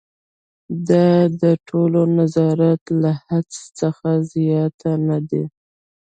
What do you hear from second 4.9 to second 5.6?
نه دي.